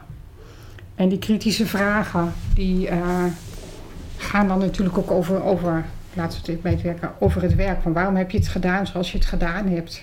En 0.94 1.08
die 1.08 1.18
kritische 1.18 1.66
vragen, 1.66 2.32
die 2.54 2.90
uh, 2.90 3.24
gaan 4.16 4.48
dan 4.48 4.58
natuurlijk 4.58 4.98
ook 4.98 5.10
over, 5.10 5.42
over, 5.42 5.84
laten 6.14 6.44
we 6.44 6.52
het 6.52 6.62
bij 6.62 6.78
het 6.82 7.00
over 7.18 7.42
het 7.42 7.54
werk. 7.54 7.82
Van 7.82 7.92
waarom 7.92 8.16
heb 8.16 8.30
je 8.30 8.38
het 8.38 8.48
gedaan 8.48 8.86
zoals 8.86 9.12
je 9.12 9.18
het 9.18 9.26
gedaan 9.26 9.68
hebt? 9.68 10.02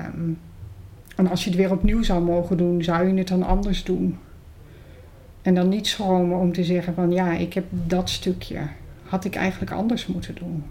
Um, 0.00 0.38
en 1.16 1.28
als 1.28 1.44
je 1.44 1.50
het 1.50 1.58
weer 1.58 1.70
opnieuw 1.70 2.02
zou 2.02 2.22
mogen 2.22 2.56
doen, 2.56 2.84
zou 2.84 3.08
je 3.08 3.18
het 3.18 3.28
dan 3.28 3.42
anders 3.42 3.84
doen? 3.84 4.18
En 5.42 5.54
dan 5.54 5.68
niet 5.68 5.86
schromen 5.86 6.38
om 6.38 6.52
te 6.52 6.64
zeggen 6.64 6.94
van 6.94 7.12
ja, 7.12 7.32
ik 7.32 7.54
heb 7.54 7.64
dat 7.70 8.10
stukje, 8.10 8.58
had 9.02 9.24
ik 9.24 9.34
eigenlijk 9.34 9.72
anders 9.72 10.06
moeten 10.06 10.34
doen. 10.34 10.64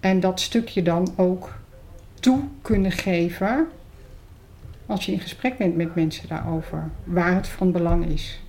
En 0.00 0.20
dat 0.20 0.40
stukje 0.40 0.82
dan 0.82 1.12
ook 1.16 1.58
toe 2.14 2.40
kunnen 2.62 2.92
geven 2.92 3.66
als 4.86 5.06
je 5.06 5.12
in 5.12 5.20
gesprek 5.20 5.58
bent 5.58 5.76
met 5.76 5.94
mensen 5.94 6.28
daarover, 6.28 6.90
waar 7.04 7.34
het 7.34 7.48
van 7.48 7.72
belang 7.72 8.06
is. 8.06 8.40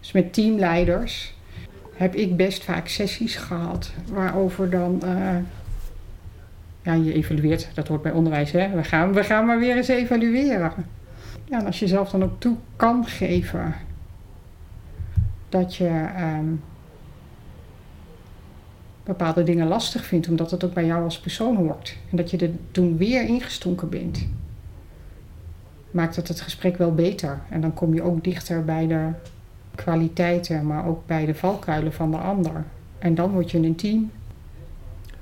Dus 0.00 0.12
met 0.12 0.32
teamleiders 0.32 1.34
heb 1.94 2.14
ik 2.14 2.36
best 2.36 2.64
vaak 2.64 2.88
sessies 2.88 3.36
gehad 3.36 3.92
waarover 4.12 4.70
dan. 4.70 5.00
Uh, 5.04 5.36
ja, 6.82 6.92
je 6.92 7.12
evalueert, 7.12 7.68
dat 7.74 7.88
hoort 7.88 8.02
bij 8.02 8.12
onderwijs, 8.12 8.50
hè? 8.50 8.70
We 8.70 8.84
gaan, 8.84 9.12
we 9.12 9.24
gaan 9.24 9.46
maar 9.46 9.58
weer 9.58 9.76
eens 9.76 9.88
evalueren. 9.88 10.72
Ja, 11.44 11.58
en 11.58 11.66
als 11.66 11.78
je 11.78 11.86
zelf 11.86 12.10
dan 12.10 12.22
ook 12.24 12.40
toe 12.40 12.56
kan 12.76 13.06
geven 13.06 13.74
dat 15.48 15.76
je 15.76 16.06
um, 16.20 16.62
bepaalde 19.04 19.42
dingen 19.42 19.68
lastig 19.68 20.04
vindt, 20.04 20.28
omdat 20.28 20.50
het 20.50 20.64
ook 20.64 20.74
bij 20.74 20.86
jou 20.86 21.04
als 21.04 21.20
persoon 21.20 21.56
hoort. 21.56 21.96
En 22.10 22.16
dat 22.16 22.30
je 22.30 22.36
er 22.36 22.50
toen 22.70 22.96
weer 22.96 23.24
ingestonken 23.24 23.88
bent 23.88 24.26
maakt 25.92 26.16
het 26.16 26.28
het 26.28 26.40
gesprek 26.40 26.76
wel 26.76 26.94
beter. 26.94 27.40
En 27.48 27.60
dan 27.60 27.74
kom 27.74 27.94
je 27.94 28.02
ook 28.02 28.24
dichter 28.24 28.64
bij 28.64 28.86
de 28.86 29.08
kwaliteiten, 29.74 30.66
maar 30.66 30.86
ook 30.86 31.06
bij 31.06 31.26
de 31.26 31.34
valkuilen 31.34 31.92
van 31.92 32.10
de 32.10 32.16
ander. 32.16 32.64
En 32.98 33.14
dan 33.14 33.30
word 33.30 33.50
je 33.50 33.58
een 33.58 33.74
team. 33.74 34.10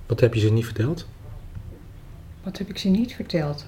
Wat 0.06 0.20
heb 0.20 0.34
je 0.34 0.40
ze 0.40 0.52
niet 0.52 0.64
verteld? 0.64 1.06
Wat 2.42 2.58
heb 2.58 2.68
ik 2.68 2.78
ze 2.78 2.88
niet 2.88 3.14
verteld? 3.14 3.66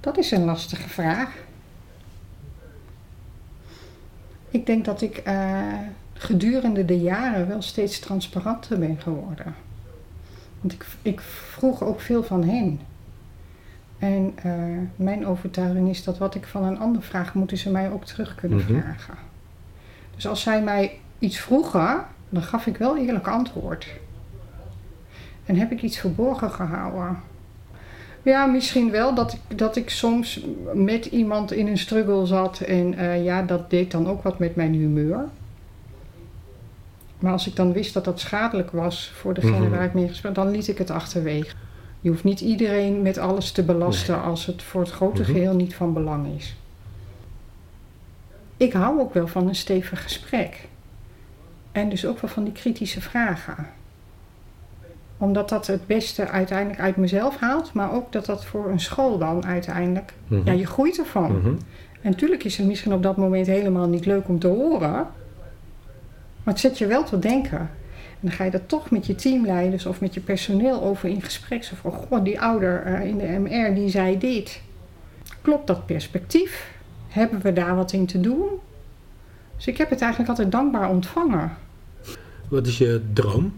Dat 0.00 0.18
is 0.18 0.30
een 0.30 0.44
lastige 0.44 0.88
vraag. 0.88 1.34
Ik 4.50 4.66
denk 4.66 4.84
dat 4.84 5.02
ik 5.02 5.28
uh, 5.28 5.72
gedurende 6.12 6.84
de 6.84 7.00
jaren 7.00 7.48
wel 7.48 7.62
steeds 7.62 7.98
transparanter 7.98 8.78
ben 8.78 9.00
geworden. 9.00 9.54
Want 10.60 10.72
ik, 10.72 10.86
ik 11.02 11.20
vroeg 11.20 11.82
ook 11.82 12.00
veel 12.00 12.22
van 12.22 12.44
hen. 12.44 12.80
En 13.98 14.34
uh, 14.46 14.52
mijn 14.96 15.26
overtuiging 15.26 15.88
is 15.88 16.04
dat 16.04 16.18
wat 16.18 16.34
ik 16.34 16.46
van 16.46 16.64
een 16.64 16.78
ander 16.78 17.02
vraag, 17.02 17.34
moeten 17.34 17.58
ze 17.58 17.70
mij 17.70 17.90
ook 17.90 18.04
terug 18.04 18.34
kunnen 18.34 18.58
mm 18.58 18.66
-hmm. 18.66 18.80
vragen. 18.80 19.14
Dus 20.14 20.26
als 20.26 20.40
zij 20.40 20.62
mij 20.62 20.98
iets 21.18 21.38
vroegen, 21.38 22.06
dan 22.28 22.42
gaf 22.42 22.66
ik 22.66 22.76
wel 22.76 22.96
eerlijk 22.96 23.28
antwoord. 23.28 23.86
En 25.44 25.56
heb 25.56 25.72
ik 25.72 25.82
iets 25.82 25.98
verborgen 25.98 26.50
gehouden? 26.50 27.18
Ja, 28.22 28.46
misschien 28.46 28.90
wel 28.90 29.14
dat 29.14 29.32
ik, 29.32 29.58
dat 29.58 29.76
ik 29.76 29.90
soms 29.90 30.44
met 30.74 31.06
iemand 31.06 31.52
in 31.52 31.66
een 31.66 31.78
struggle 31.78 32.26
zat. 32.26 32.60
En 32.60 32.94
uh, 32.94 33.24
ja, 33.24 33.42
dat 33.42 33.70
deed 33.70 33.90
dan 33.90 34.08
ook 34.08 34.22
wat 34.22 34.38
met 34.38 34.56
mijn 34.56 34.74
humeur. 34.74 35.24
Maar 37.18 37.32
als 37.32 37.46
ik 37.46 37.56
dan 37.56 37.72
wist 37.72 37.94
dat 37.94 38.04
dat 38.04 38.20
schadelijk 38.20 38.70
was 38.70 39.10
voor 39.14 39.34
degene 39.34 39.56
mm-hmm. 39.56 39.70
waar 39.70 39.84
ik 39.84 39.94
mee 39.94 40.08
gesproken 40.08 40.42
dan 40.42 40.52
liet 40.52 40.68
ik 40.68 40.78
het 40.78 40.90
achterwege. 40.90 41.54
Je 42.00 42.08
hoeft 42.08 42.24
niet 42.24 42.40
iedereen 42.40 43.02
met 43.02 43.18
alles 43.18 43.52
te 43.52 43.62
belasten 43.62 44.16
nee. 44.16 44.24
als 44.24 44.46
het 44.46 44.62
voor 44.62 44.80
het 44.80 44.90
grote 44.90 45.20
mm-hmm. 45.20 45.34
geheel 45.34 45.54
niet 45.54 45.74
van 45.74 45.92
belang 45.92 46.36
is. 46.36 46.56
Ik 48.56 48.72
hou 48.72 49.00
ook 49.00 49.14
wel 49.14 49.26
van 49.26 49.48
een 49.48 49.54
stevig 49.54 50.02
gesprek. 50.02 50.68
En 51.76 51.88
dus 51.88 52.06
ook 52.06 52.20
wel 52.20 52.30
van 52.30 52.44
die 52.44 52.52
kritische 52.52 53.00
vragen. 53.00 53.66
Omdat 55.16 55.48
dat 55.48 55.66
het 55.66 55.86
beste 55.86 56.28
uiteindelijk 56.28 56.80
uit 56.80 56.96
mezelf 56.96 57.36
haalt, 57.36 57.72
maar 57.72 57.92
ook 57.92 58.12
dat 58.12 58.26
dat 58.26 58.44
voor 58.44 58.70
een 58.70 58.80
school 58.80 59.18
dan 59.18 59.46
uiteindelijk. 59.46 60.12
Ja, 60.44 60.52
je 60.52 60.66
groeit 60.66 60.98
ervan. 60.98 61.58
En 62.02 62.10
natuurlijk 62.10 62.44
is 62.44 62.56
het 62.56 62.66
misschien 62.66 62.92
op 62.92 63.02
dat 63.02 63.16
moment 63.16 63.46
helemaal 63.46 63.88
niet 63.88 64.06
leuk 64.06 64.28
om 64.28 64.38
te 64.38 64.46
horen. 64.46 64.90
Maar 66.42 66.54
het 66.54 66.60
zet 66.60 66.78
je 66.78 66.86
wel 66.86 67.04
tot 67.04 67.22
denken. 67.22 67.58
En 67.58 68.20
dan 68.20 68.32
ga 68.32 68.44
je 68.44 68.50
er 68.50 68.66
toch 68.66 68.90
met 68.90 69.06
je 69.06 69.14
teamleiders 69.14 69.86
of 69.86 70.00
met 70.00 70.14
je 70.14 70.20
personeel 70.20 70.82
over 70.82 71.08
in 71.08 71.22
gesprek. 71.22 71.64
Zo 71.64 71.74
van, 71.80 71.92
goh, 71.92 72.24
die 72.24 72.40
ouder 72.40 72.86
uh, 72.86 73.04
in 73.04 73.18
de 73.18 73.26
MR 73.26 73.74
die 73.74 73.88
zei 73.88 74.18
dit. 74.18 74.60
Klopt 75.42 75.66
dat 75.66 75.86
perspectief? 75.86 76.74
Hebben 77.08 77.40
we 77.40 77.52
daar 77.52 77.76
wat 77.76 77.92
in 77.92 78.06
te 78.06 78.20
doen? 78.20 78.48
Dus 79.56 79.66
ik 79.66 79.76
heb 79.76 79.90
het 79.90 80.00
eigenlijk 80.00 80.30
altijd 80.30 80.52
dankbaar 80.52 80.90
ontvangen. 80.90 81.64
Wat 82.48 82.66
is 82.66 82.78
je 82.78 83.02
droom? 83.12 83.52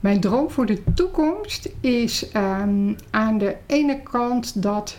Mijn 0.00 0.20
droom 0.20 0.50
voor 0.50 0.66
de 0.66 0.82
toekomst 0.94 1.70
is 1.80 2.30
ehm, 2.30 2.94
aan 3.10 3.38
de 3.38 3.56
ene 3.66 4.00
kant 4.02 4.62
dat 4.62 4.96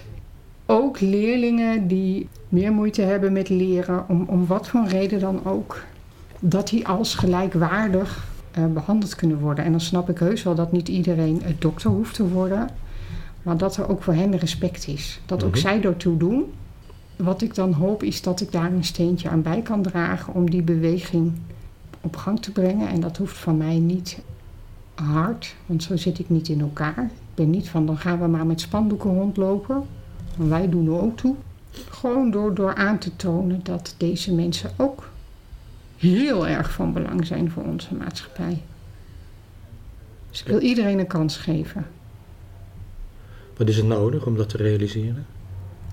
ook 0.66 1.00
leerlingen 1.00 1.88
die 1.88 2.30
meer 2.50 2.72
moeite 2.72 3.02
hebben 3.02 3.34
met 3.34 3.50
leren, 3.50 4.10
om, 4.10 4.26
om 4.28 4.46
wat 4.46 4.68
voor 4.68 4.88
reden 4.88 5.20
dan 5.20 5.46
ook, 5.46 5.84
dat 6.40 6.70
die 6.70 6.88
als 6.88 7.16
gelijkwaardig 7.16 8.28
uh, 8.58 8.66
behandeld 8.66 9.16
kunnen 9.16 9.40
worden. 9.40 9.66
En 9.66 9.72
dan 9.72 9.82
snap 9.82 10.10
ik 10.10 10.18
heus 10.18 10.44
wel 10.44 10.56
dat 10.56 10.72
niet 10.72 10.88
iedereen 10.88 11.42
een 11.46 11.56
dokter 11.60 11.90
hoeft 11.90 12.16
te 12.16 12.28
worden, 12.28 12.70
maar 13.44 13.58
dat 13.58 13.78
er 13.78 13.90
ook 13.90 14.04
voor 14.04 14.14
hen 14.14 14.38
respect 14.38 14.88
is. 14.88 15.22
Dat 15.26 15.44
ook 15.44 15.54
mm 15.54 15.60
zij 15.60 15.82
daartoe 15.82 16.18
doen. 16.18 16.44
Wat 17.16 17.42
ik 17.42 17.56
dan 17.56 17.74
hoop 17.74 18.04
is 18.04 18.22
dat 18.22 18.42
ik 18.42 18.52
daar 18.52 18.72
een 18.72 18.84
steentje 18.84 19.30
aan 19.30 19.42
bij 19.42 19.62
kan 19.62 19.82
dragen 19.82 20.34
om 20.34 20.50
die 20.50 20.62
beweging 20.62 21.34
op 22.06 22.16
gang 22.16 22.42
te 22.42 22.52
brengen. 22.52 22.88
En 22.88 23.00
dat 23.00 23.18
hoeft 23.18 23.38
van 23.38 23.58
mij 23.58 23.80
niet 23.80 24.22
hard, 24.96 25.56
want 25.66 25.84
zo 25.84 25.98
zit 25.98 26.20
ik 26.20 26.30
niet 26.30 26.48
in 26.48 26.62
elkaar. 26.62 27.04
Ik 27.04 27.36
ben 27.36 27.50
niet 27.50 27.70
van 27.70 27.86
dan 27.86 27.98
gaan 27.98 28.20
we 28.20 28.28
maar 28.28 28.46
met 28.46 28.62
spandoeken 28.62 29.14
rondlopen. 29.14 29.84
Want 30.38 30.50
wij 30.50 30.70
doen 30.70 30.86
er 30.86 31.02
ook 31.02 31.18
toe. 31.18 31.36
Gewoon 31.90 32.32
door, 32.32 32.54
door 32.54 32.76
aan 32.76 32.98
te 32.98 33.16
tonen 33.16 33.60
dat 33.64 33.96
deze 33.98 34.34
mensen 34.34 34.72
ook 34.78 35.10
heel 35.98 36.48
erg 36.48 36.72
van 36.72 36.94
belang 36.94 37.26
zijn 37.26 37.52
voor 37.52 37.64
onze 37.64 37.96
maatschappij. 37.96 38.62
Dus 40.30 40.42
ik 40.42 40.48
wil 40.48 40.60
iedereen 40.60 41.00
een 41.00 41.08
kans 41.08 41.38
geven. 41.38 41.86
Wat 43.58 43.70
is 43.70 43.78
het 43.78 43.86
nodig 43.86 44.26
om 44.26 44.36
dat 44.36 44.50
te 44.50 44.58
realiseren? 44.58 45.26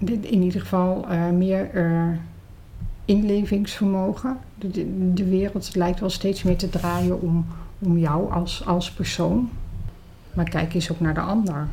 In 0.05 0.43
ieder 0.43 0.61
geval 0.61 1.07
uh, 1.11 1.31
meer 1.31 1.75
uh, 1.75 2.09
inlevingsvermogen. 3.13 4.37
De, 4.59 5.13
de, 5.15 5.25
wereld 5.25 5.75
lijkt 5.75 6.01
wel 6.01 6.11
steeds 6.11 6.43
meer 6.43 6.57
te 6.57 6.69
draaien 6.69 7.21
om, 7.21 7.47
om 7.79 7.99
jou 7.99 8.33
als, 8.33 8.67
als 8.67 8.91
persoon. 8.91 9.51
Maar 10.35 10.49
kijk 10.49 10.75
eens 10.75 10.93
ook 10.93 11.01
naar 11.01 11.15
de 11.15 11.21
ander. 11.21 11.69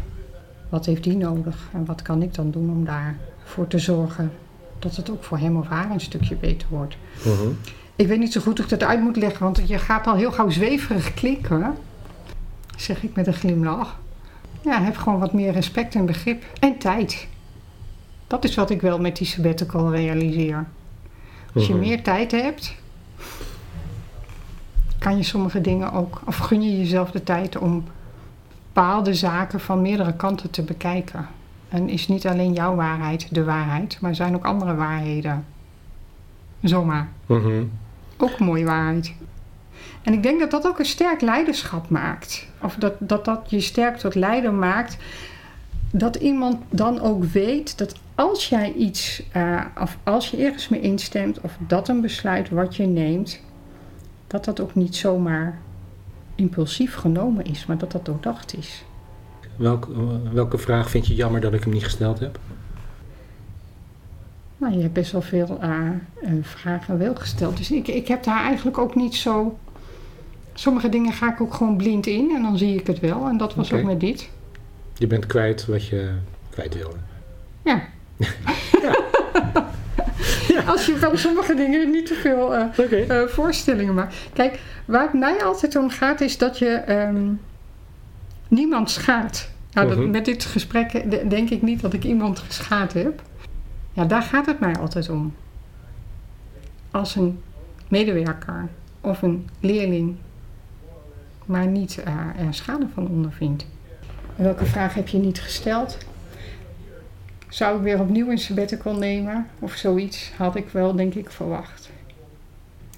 Wat 0.69 0.86
heeft 0.86 1.03
die 1.03 1.17
nodig 1.17 1.69
en 1.74 1.86
wat 1.86 2.01
kan 2.01 2.22
ik 2.22 2.34
dan 2.34 2.51
doen 2.51 2.69
om 2.69 2.86
daarvoor 2.86 3.67
te 3.67 3.79
zorgen 3.79 4.31
dat 4.79 4.96
het 4.96 5.10
ook 5.10 5.24
voor 5.24 5.38
hem 5.38 5.58
of 5.58 5.67
haar 5.67 5.91
een 5.91 6.00
stukje 6.00 6.36
beter 6.36 6.67
wordt? 6.72 6.98
Uh 7.17 7.24
-huh. 7.24 7.50
Ik 7.96 8.08
weet 8.08 8.19
niet 8.19 8.31
zo 8.31 8.41
goed 8.41 8.58
hoe 8.58 8.65
ik 8.65 8.79
dat 8.79 8.89
uit 8.89 9.01
moet 9.01 9.15
leggen, 9.15 9.43
want 9.43 9.62
je 9.67 9.77
gaat 9.77 10.08
al 10.08 10.15
heel 10.15 10.31
gauw 10.31 10.50
zweverig 10.50 11.13
klinken. 11.13 11.75
Zeg 12.77 13.03
ik 13.03 13.15
met 13.15 13.27
een 13.27 13.34
glimlach. 13.34 14.00
Ja, 14.62 14.81
heb 14.81 14.98
gewoon 14.98 15.19
wat 15.19 15.34
meer 15.34 15.51
respect 15.51 15.96
en 15.96 16.05
begrip. 16.05 16.43
En 16.60 16.77
tijd. 16.77 17.27
Dat 18.27 18.43
is 18.43 18.55
wat 18.55 18.69
ik 18.69 18.81
wel 18.81 19.00
met 19.00 19.17
die 19.17 19.27
sabbatical 19.27 19.91
realiseer. 19.91 20.67
Als 21.53 21.68
je 21.68 21.74
mhm. 21.74 21.82
meer 21.82 22.03
tijd 22.03 22.32
hebt, 22.32 22.75
kan 25.00 25.18
je 25.18 25.24
sommige 25.24 25.62
dingen 25.62 25.91
ook, 25.91 26.22
of 26.25 26.38
gun 26.38 26.62
je 26.62 26.77
jezelf 26.77 27.12
de 27.12 27.24
tijd 27.24 27.58
om 27.58 27.84
bepaalde 28.74 29.13
zaken 29.13 29.60
van 29.60 29.82
meerdere 29.82 30.13
kanten 30.13 30.50
te 30.50 30.62
bekijken. 30.62 31.27
En 31.70 31.89
is 31.89 32.08
niet 32.08 32.27
alleen 32.27 32.53
jouw 32.53 32.75
waarheid 32.75 33.27
de 33.32 33.44
waarheid, 33.44 33.98
maar 34.01 34.15
zijn 34.15 34.36
ook 34.36 34.46
andere 34.46 34.75
waarheden. 34.75 35.46
Zomaar. 36.62 37.08
Uh 37.27 37.62
Ook 38.18 38.39
een 38.39 38.46
mooie 38.46 38.65
waarheid. 38.65 39.13
En 40.01 40.13
ik 40.13 40.24
denk 40.24 40.39
dat 40.39 40.51
dat 40.51 40.68
ook 40.68 40.79
een 40.79 40.86
sterk 40.86 41.22
leiderschap 41.22 41.89
maakt. 41.89 42.48
Of 42.62 42.75
dat 42.75 42.94
dat, 43.00 43.25
dat 43.25 43.46
je 43.48 43.60
sterk 43.60 43.98
tot 43.98 44.15
leider 44.15 44.53
maakt. 44.53 44.98
Dat 45.91 46.15
iemand 46.15 46.58
dan 46.69 47.00
ook 47.00 47.24
weet 47.24 47.77
dat 47.77 47.96
als 48.15 48.50
jij 48.50 48.74
iets, 48.74 49.24
uh, 49.36 49.65
of 49.81 49.98
als 50.03 50.31
je 50.31 50.38
ergens 50.38 50.69
mee 50.69 50.81
instemt, 50.81 51.41
of 51.41 51.58
dat 51.67 51.88
een 51.88 52.01
besluit 52.01 52.50
wat 52.50 52.75
je 52.75 52.86
neemt, 52.86 53.41
dat 54.27 54.46
dat 54.46 54.60
ook 54.60 54.75
niet 54.75 54.96
zomaar 54.96 55.60
impulsief 56.36 56.96
genomen 56.96 57.46
is, 57.46 57.65
maar 57.65 57.77
dat 57.77 57.91
dat 57.91 58.05
doordacht 58.05 58.58
is. 58.58 58.84
Welke, 59.55 59.89
welke 60.34 60.58
vraag 60.58 60.89
vind 60.89 61.08
je 61.08 61.15
jammer 61.15 61.41
dat 61.41 61.53
ik 61.53 61.63
hem 61.63 61.74
niet 61.74 61.84
gesteld 61.84 62.19
heb? 62.19 62.39
Nou, 64.57 64.74
je 64.74 64.81
hebt 64.81 64.94
best 64.94 65.11
wel 65.11 65.22
veel 65.22 65.59
uh, 65.63 65.90
vragen 66.42 66.98
wel 66.98 67.16
gesteld. 67.16 67.57
Dus 67.57 67.72
ik, 67.72 67.87
ik 67.87 68.07
heb 68.07 68.24
daar 68.24 68.44
eigenlijk 68.44 68.77
ook 68.77 68.96
niet 68.96 69.16
zo 69.16 69.57
Sommige 70.59 70.90
dingen 70.90 71.13
ga 71.13 71.31
ik 71.31 71.42
ook 71.42 71.53
gewoon 71.53 71.77
blind 71.77 72.07
in 72.07 72.31
en 72.35 72.42
dan 72.42 72.57
zie 72.57 72.75
ik 72.75 72.87
het 72.87 73.00
wel. 73.00 73.27
En 73.27 73.37
dat 73.37 73.55
was 73.55 73.74
ook 73.74 73.83
met 73.83 74.00
dit. 74.00 74.29
Je 75.00 75.07
bent 75.07 75.25
kwijt 75.25 75.66
wat 75.66 75.88
je 75.88 76.12
kwijt 76.50 76.74
wilde. 76.74 76.98
Ja. 77.64 77.81
ja. 78.18 78.27
ja. 80.48 80.62
Als 80.66 80.85
je 80.85 80.98
van 80.98 81.18
sommige 81.18 81.55
dingen 81.55 81.92
niet 81.92 82.05
te 82.05 82.14
veel 82.14 82.55
uh, 82.55 83.27
voorstellingen 83.27 83.94
maakt. 83.94 84.16
Kijk, 84.33 84.59
waar 84.85 85.01
het 85.01 85.14
mij 85.14 85.44
altijd 85.44 85.75
om 85.75 85.90
gaat 85.90 86.22
is 86.22 86.38
dat 86.38 86.57
je 86.57 86.83
um, 86.90 87.42
niemand 88.48 88.90
schaadt. 88.90 89.51
Nou, 89.72 89.88
dat, 89.88 89.98
mhm. 89.98 90.09
met 90.09 90.25
dit 90.25 90.46
gesprek 90.46 91.12
denk 91.29 91.50
ik 91.50 91.62
niet 91.62 91.81
dat 91.81 91.94
ik 91.94 92.03
iemand 92.03 92.40
geschaad 92.40 92.94
heb. 92.94 93.22
Ja, 93.94 94.05
daar 94.05 94.22
gaat 94.22 94.46
het 94.46 94.59
mij 94.59 94.75
altijd 94.75 95.09
om. 95.09 95.35
Als 96.92 97.16
een 97.16 97.42
medewerker 97.88 98.68
of 99.01 99.22
een 99.22 99.50
leerling 99.59 100.16
maar 101.46 101.68
niet 101.68 102.01
er 102.38 102.53
schade 102.53 102.88
van 102.94 103.07
ondervindt. 103.07 103.66
Welke 104.39 104.65
vraag 104.65 104.93
heb 104.93 105.07
je 105.07 105.17
niet 105.17 105.41
gesteld? 105.41 105.97
Zou 107.49 107.77
ik 107.77 107.83
weer 107.83 107.99
opnieuw 107.99 108.29
een 108.29 108.37
sabbatical 108.37 108.95
nemen 108.95 109.47
of 109.59 109.73
zoiets? 109.73 110.31
Had 110.37 110.55
ik 110.55 110.69
wel, 110.69 110.95
denk 110.95 111.13
ik, 111.13 111.29
verwacht. 111.29 111.89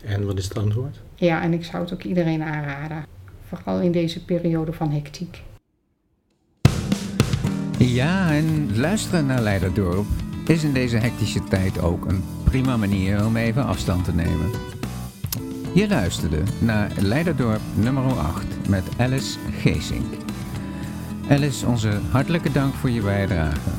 En 0.06 0.25
wat 0.25 0.38
is 0.38 0.43
het 0.43 0.58
antwoord? 0.58 0.99
Ja, 1.15 1.41
en 1.41 1.54
ik 1.54 1.63
zou 1.63 1.84
het 1.84 1.93
ook 1.93 2.04
iedereen 2.04 2.43
aanraden. 2.43 3.06
Vooral 3.47 3.80
in 3.80 3.91
deze 3.91 4.25
periode 4.25 4.73
van 4.73 4.91
hectiek. 4.91 5.41
Ja, 7.77 8.32
en 8.32 8.77
luisteren 8.77 9.25
naar 9.25 9.41
Leiderdorp 9.41 10.06
is 10.47 10.63
in 10.63 10.73
deze 10.73 10.97
hectische 10.97 11.43
tijd 11.43 11.82
ook 11.82 12.06
een 12.06 12.23
prima 12.43 12.77
manier 12.77 13.25
om 13.25 13.38
even 13.38 13.65
afstand 13.65 14.06
te 14.06 14.13
nemen. 14.13 14.49
Je 15.73 15.88
luisterde 15.88 16.43
naar 16.60 16.91
Leiderdorp 16.99 17.62
nummer 17.75 18.04
8 18.04 18.45
met 18.69 18.84
Alice 18.97 19.38
Geesink. 19.60 20.31
Alice, 21.32 21.65
onze 21.65 22.00
hartelijke 22.10 22.52
dank 22.52 22.74
voor 22.74 22.89
je 22.89 23.02
bijdrage. 23.02 23.70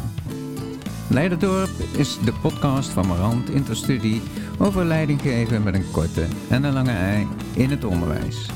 Leiderdorp 1.08 1.70
is 1.96 2.18
de 2.24 2.32
podcast 2.32 2.88
van 2.88 3.06
Marant 3.06 3.50
Interstudie 3.50 4.22
over 4.58 4.84
leidinggeven 4.84 5.62
met 5.62 5.74
een 5.74 5.90
korte 5.90 6.26
en 6.48 6.64
een 6.64 6.72
lange 6.72 6.90
ei 6.90 7.26
in 7.54 7.70
het 7.70 7.84
onderwijs. 7.84 8.50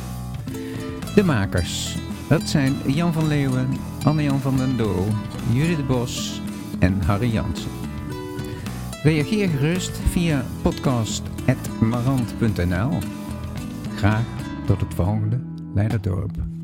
De 1.14 1.24
makers, 1.24 1.96
dat 2.28 2.42
zijn 2.42 2.76
Jan 2.87 3.12
van 3.12 3.26
Leeuwen, 3.26 3.68
Anne-Jan 4.04 4.40
van 4.40 4.56
den 4.56 4.76
Doel, 4.76 5.06
Judith 5.52 5.87
Bos 5.87 6.40
en 6.78 7.02
Harry 7.02 7.32
Jansen. 7.32 7.70
Reageer 9.02 9.48
gerust 9.48 10.00
via 10.11 10.44
podcast.marant.nl 10.62 12.98
Graag 13.96 14.24
tot 14.66 14.80
het 14.80 14.94
volgende 14.94 15.40
Leiderdorp. 15.74 16.55